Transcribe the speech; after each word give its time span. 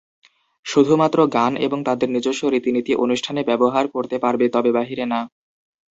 শুধু 0.65 0.93
মাত্র 0.97 1.19
গান 1.35 1.53
এবং 1.65 1.79
তাদের 1.87 2.09
নিজস্ব 2.11 2.43
রীতি-নীতি 2.47 2.93
অনুষ্ঠানে 2.97 3.41
ব্যবহার 3.43 3.85
করতে 3.87 4.15
পারবে 4.19 4.45
তবে 4.55 4.71
বাহিরে 4.77 5.05
না। 5.07 5.19